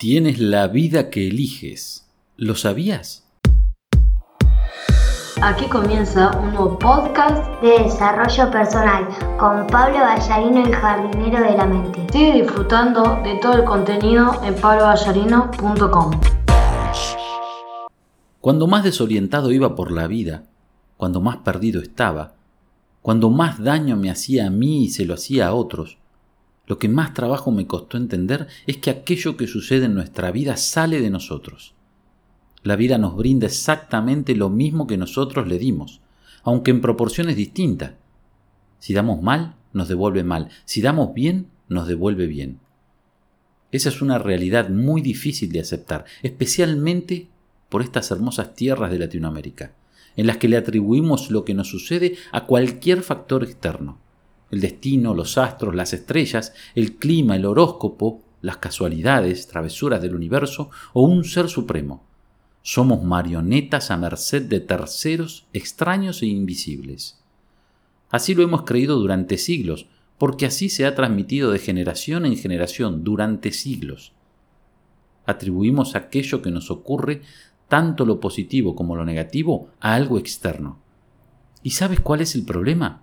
[0.00, 2.08] Tienes la vida que eliges.
[2.38, 3.22] ¿Lo sabías?
[5.42, 9.06] Aquí comienza un nuevo podcast de desarrollo personal
[9.38, 12.06] con Pablo Ballarino, el jardinero de la mente.
[12.10, 16.20] Sigue disfrutando de todo el contenido en pabloballarino.com.
[18.40, 20.44] Cuando más desorientado iba por la vida,
[20.96, 22.32] cuando más perdido estaba,
[23.02, 25.99] cuando más daño me hacía a mí y se lo hacía a otros,
[26.70, 30.56] lo que más trabajo me costó entender es que aquello que sucede en nuestra vida
[30.56, 31.74] sale de nosotros.
[32.62, 36.00] La vida nos brinda exactamente lo mismo que nosotros le dimos,
[36.44, 37.94] aunque en proporciones distintas.
[38.78, 40.50] Si damos mal, nos devuelve mal.
[40.64, 42.60] Si damos bien, nos devuelve bien.
[43.72, 47.26] Esa es una realidad muy difícil de aceptar, especialmente
[47.68, 49.74] por estas hermosas tierras de Latinoamérica,
[50.14, 53.98] en las que le atribuimos lo que nos sucede a cualquier factor externo
[54.50, 60.70] el destino, los astros, las estrellas, el clima, el horóscopo, las casualidades, travesuras del universo
[60.92, 62.04] o un ser supremo.
[62.62, 67.22] Somos marionetas a merced de terceros extraños e invisibles.
[68.10, 69.86] Así lo hemos creído durante siglos,
[70.18, 74.12] porque así se ha transmitido de generación en generación durante siglos.
[75.24, 77.22] Atribuimos aquello que nos ocurre,
[77.68, 80.78] tanto lo positivo como lo negativo, a algo externo.
[81.62, 83.02] ¿Y sabes cuál es el problema?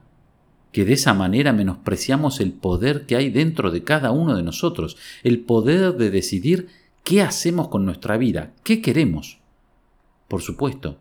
[0.72, 4.98] Que de esa manera menospreciamos el poder que hay dentro de cada uno de nosotros,
[5.23, 6.68] el poder de decidir
[7.04, 9.40] qué hacemos con nuestra vida, qué queremos.
[10.28, 10.98] Por supuesto,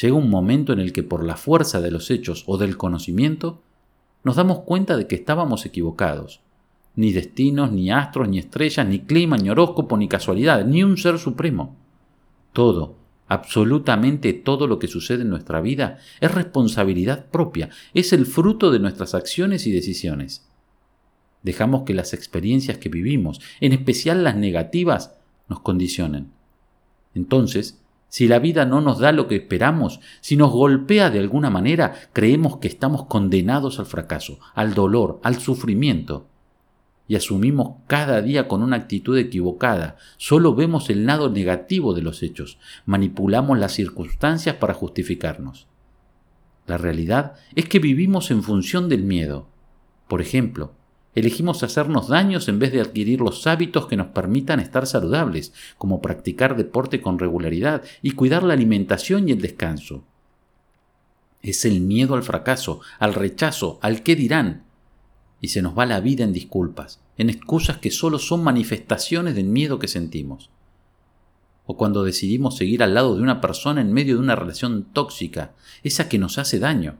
[0.00, 3.60] llega un momento en el que por la fuerza de los hechos o del conocimiento,
[4.24, 6.40] nos damos cuenta de que estábamos equivocados.
[6.94, 11.18] Ni destinos, ni astros, ni estrellas, ni clima, ni horóscopo, ni casualidad, ni un ser
[11.18, 11.74] supremo.
[12.52, 13.01] Todo,
[13.32, 18.78] Absolutamente todo lo que sucede en nuestra vida es responsabilidad propia, es el fruto de
[18.78, 20.46] nuestras acciones y decisiones.
[21.42, 25.14] Dejamos que las experiencias que vivimos, en especial las negativas,
[25.48, 26.30] nos condicionen.
[27.14, 27.80] Entonces,
[28.10, 31.94] si la vida no nos da lo que esperamos, si nos golpea de alguna manera,
[32.12, 36.28] creemos que estamos condenados al fracaso, al dolor, al sufrimiento
[37.08, 39.96] y asumimos cada día con una actitud equivocada.
[40.16, 45.66] Solo vemos el lado negativo de los hechos, manipulamos las circunstancias para justificarnos.
[46.66, 49.48] La realidad es que vivimos en función del miedo.
[50.08, 50.72] Por ejemplo,
[51.14, 56.00] elegimos hacernos daños en vez de adquirir los hábitos que nos permitan estar saludables, como
[56.00, 60.04] practicar deporte con regularidad y cuidar la alimentación y el descanso.
[61.42, 64.61] Es el miedo al fracaso, al rechazo, al qué dirán,
[65.42, 69.46] y se nos va la vida en disculpas, en excusas que solo son manifestaciones del
[69.46, 70.50] miedo que sentimos.
[71.66, 75.52] O cuando decidimos seguir al lado de una persona en medio de una relación tóxica,
[75.82, 76.96] esa que nos hace daño.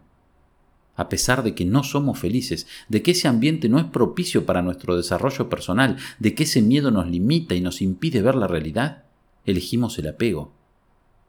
[0.96, 4.60] A pesar de que no somos felices, de que ese ambiente no es propicio para
[4.60, 9.04] nuestro desarrollo personal, de que ese miedo nos limita y nos impide ver la realidad,
[9.46, 10.52] elegimos el apego.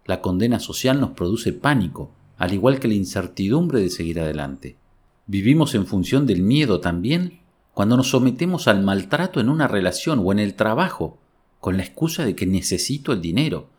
[0.06, 4.78] La condena social nos produce pánico, al igual que la incertidumbre de seguir adelante.
[5.26, 7.40] Vivimos en función del miedo también
[7.74, 11.18] cuando nos sometemos al maltrato en una relación o en el trabajo,
[11.60, 13.70] con la excusa de que necesito el dinero.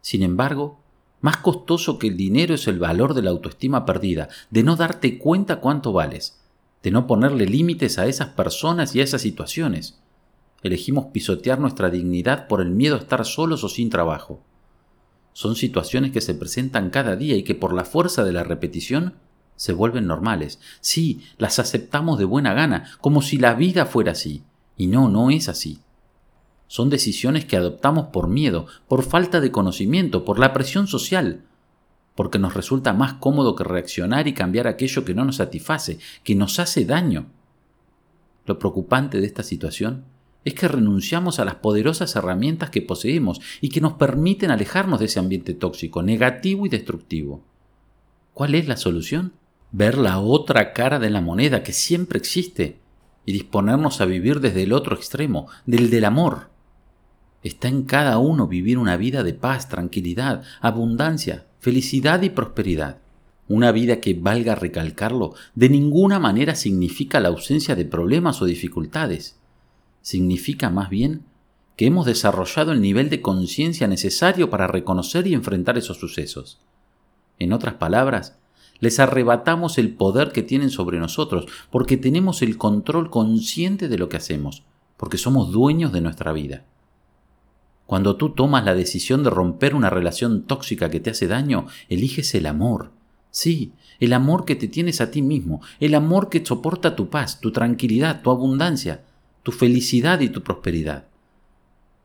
[0.00, 0.80] Sin embargo,
[1.20, 5.18] más costoso que el dinero es el valor de la autoestima perdida, de no darte
[5.18, 6.40] cuenta cuánto vales,
[6.82, 10.00] de no ponerle límites a esas personas y a esas situaciones.
[10.62, 14.42] Elegimos pisotear nuestra dignidad por el miedo a estar solos o sin trabajo.
[15.32, 19.14] Son situaciones que se presentan cada día y que por la fuerza de la repetición
[19.60, 20.58] se vuelven normales.
[20.80, 24.42] Sí, las aceptamos de buena gana, como si la vida fuera así.
[24.78, 25.80] Y no, no es así.
[26.66, 31.44] Son decisiones que adoptamos por miedo, por falta de conocimiento, por la presión social,
[32.14, 36.34] porque nos resulta más cómodo que reaccionar y cambiar aquello que no nos satisface, que
[36.34, 37.26] nos hace daño.
[38.46, 40.06] Lo preocupante de esta situación
[40.42, 45.04] es que renunciamos a las poderosas herramientas que poseemos y que nos permiten alejarnos de
[45.04, 47.44] ese ambiente tóxico, negativo y destructivo.
[48.32, 49.34] ¿Cuál es la solución?
[49.72, 52.78] Ver la otra cara de la moneda que siempre existe
[53.24, 56.50] y disponernos a vivir desde el otro extremo, del del amor.
[57.42, 62.98] Está en cada uno vivir una vida de paz, tranquilidad, abundancia, felicidad y prosperidad.
[63.48, 69.38] Una vida que, valga recalcarlo, de ninguna manera significa la ausencia de problemas o dificultades.
[70.02, 71.24] Significa más bien
[71.76, 76.60] que hemos desarrollado el nivel de conciencia necesario para reconocer y enfrentar esos sucesos.
[77.38, 78.38] En otras palabras,
[78.80, 84.08] les arrebatamos el poder que tienen sobre nosotros, porque tenemos el control consciente de lo
[84.08, 84.64] que hacemos,
[84.96, 86.64] porque somos dueños de nuestra vida.
[87.86, 92.34] Cuando tú tomas la decisión de romper una relación tóxica que te hace daño, eliges
[92.34, 92.92] el amor.
[93.30, 97.40] Sí, el amor que te tienes a ti mismo, el amor que soporta tu paz,
[97.40, 99.04] tu tranquilidad, tu abundancia,
[99.42, 101.06] tu felicidad y tu prosperidad.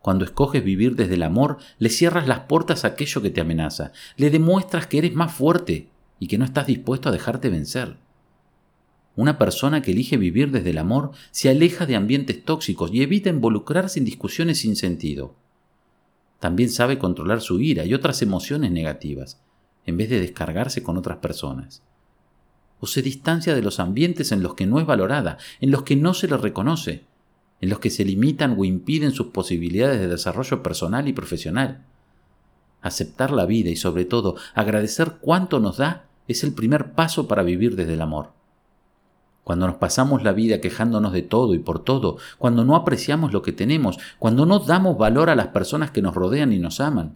[0.01, 3.91] Cuando escoges vivir desde el amor, le cierras las puertas a aquello que te amenaza,
[4.17, 5.89] le demuestras que eres más fuerte
[6.19, 7.97] y que no estás dispuesto a dejarte vencer.
[9.15, 13.29] Una persona que elige vivir desde el amor se aleja de ambientes tóxicos y evita
[13.29, 15.35] involucrarse en discusiones sin sentido.
[16.39, 19.41] También sabe controlar su ira y otras emociones negativas,
[19.85, 21.81] en vez de descargarse con otras personas.
[22.81, 25.95] O se distancia de los ambientes en los que no es valorada, en los que
[25.95, 27.05] no se le reconoce,
[27.61, 31.85] en los que se limitan o impiden sus posibilidades de desarrollo personal y profesional.
[32.81, 37.43] Aceptar la vida y sobre todo agradecer cuánto nos da es el primer paso para
[37.43, 38.31] vivir desde el amor.
[39.43, 43.43] Cuando nos pasamos la vida quejándonos de todo y por todo, cuando no apreciamos lo
[43.43, 47.15] que tenemos, cuando no damos valor a las personas que nos rodean y nos aman,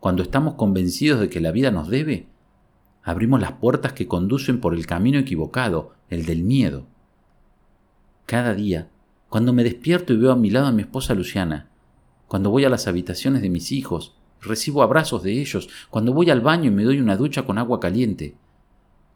[0.00, 2.26] cuando estamos convencidos de que la vida nos debe,
[3.02, 6.86] abrimos las puertas que conducen por el camino equivocado, el del miedo.
[8.24, 8.88] Cada día,
[9.28, 11.68] cuando me despierto y veo a mi lado a mi esposa Luciana,
[12.28, 16.40] cuando voy a las habitaciones de mis hijos, recibo abrazos de ellos, cuando voy al
[16.40, 18.34] baño y me doy una ducha con agua caliente,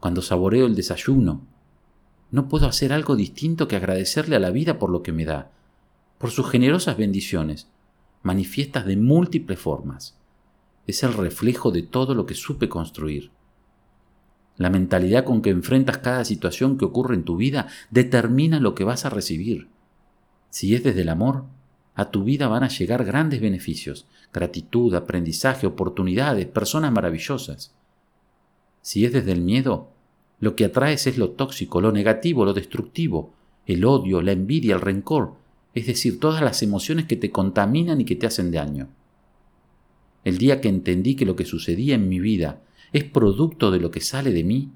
[0.00, 1.42] cuando saboreo el desayuno,
[2.30, 5.50] no puedo hacer algo distinto que agradecerle a la vida por lo que me da,
[6.18, 7.68] por sus generosas bendiciones,
[8.22, 10.16] manifiestas de múltiples formas.
[10.86, 13.30] Es el reflejo de todo lo que supe construir.
[14.56, 18.84] La mentalidad con que enfrentas cada situación que ocurre en tu vida determina lo que
[18.84, 19.68] vas a recibir.
[20.50, 21.44] Si es desde el amor,
[21.94, 27.74] a tu vida van a llegar grandes beneficios, gratitud, aprendizaje, oportunidades, personas maravillosas.
[28.80, 29.90] Si es desde el miedo,
[30.40, 33.32] lo que atraes es lo tóxico, lo negativo, lo destructivo,
[33.66, 35.34] el odio, la envidia, el rencor,
[35.74, 38.88] es decir, todas las emociones que te contaminan y que te hacen daño.
[40.24, 42.62] El día que entendí que lo que sucedía en mi vida
[42.92, 44.70] es producto de lo que sale de mí,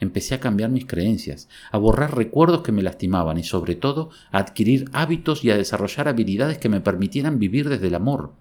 [0.00, 4.38] empecé a cambiar mis creencias, a borrar recuerdos que me lastimaban y sobre todo a
[4.38, 8.32] adquirir hábitos y a desarrollar habilidades que me permitieran vivir desde el amor,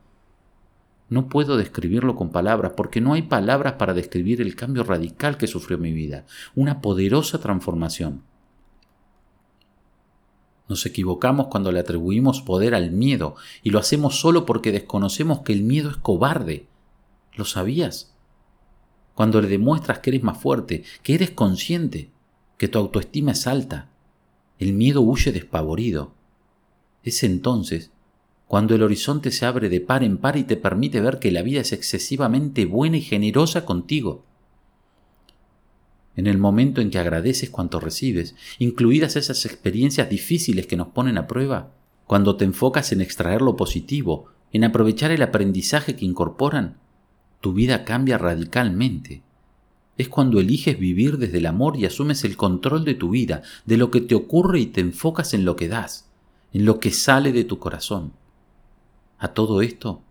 [1.07, 5.47] no puedo describirlo con palabras porque no hay palabras para describir el cambio radical que
[5.47, 6.25] sufrió mi vida,
[6.55, 8.23] una poderosa transformación.
[10.67, 15.53] Nos equivocamos cuando le atribuimos poder al miedo y lo hacemos solo porque desconocemos que
[15.53, 16.67] el miedo es cobarde.
[17.35, 18.14] ¿Lo sabías?
[19.15, 22.11] Cuando le demuestras que eres más fuerte, que eres consciente,
[22.57, 23.89] que tu autoestima es alta,
[24.59, 26.13] el miedo huye despavorido.
[27.03, 27.91] Es entonces
[28.47, 31.41] cuando el horizonte se abre de par en par y te permite ver que la
[31.41, 34.23] vida es excesivamente buena y generosa contigo.
[36.15, 41.17] En el momento en que agradeces cuanto recibes, incluidas esas experiencias difíciles que nos ponen
[41.17, 41.73] a prueba,
[42.05, 46.77] cuando te enfocas en extraer lo positivo, en aprovechar el aprendizaje que incorporan,
[47.41, 49.21] tu vida cambia radicalmente.
[49.97, 53.77] Es cuando eliges vivir desde el amor y asumes el control de tu vida, de
[53.77, 56.09] lo que te ocurre y te enfocas en lo que das,
[56.53, 58.13] en lo que sale de tu corazón.
[59.17, 60.01] A todo esto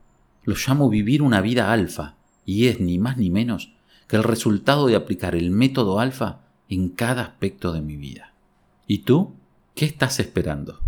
[0.44, 2.16] lo llamo vivir una vida alfa
[2.46, 3.72] y es ni más ni menos
[4.08, 8.32] que el resultado de aplicar el método alfa en cada aspecto de mi vida.
[8.86, 9.34] ¿Y tú?
[9.74, 10.80] ¿Qué estás esperando?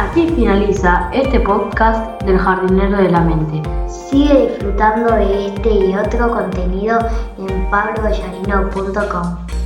[0.00, 3.60] Aquí finaliza este podcast del jardinero de la mente.
[3.86, 6.98] Sigue disfrutando de este y otro contenido
[7.36, 9.59] en pablovallarino.com.